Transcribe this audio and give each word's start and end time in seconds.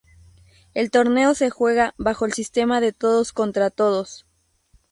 El 0.73 0.89
torneo 0.89 1.35
se 1.35 1.51
juega 1.51 1.93
bajo 1.95 2.25
el 2.25 2.33
sistema 2.33 2.81
de 2.81 2.91
todos 2.91 3.31
contra 3.33 3.69
todos. 3.69 4.25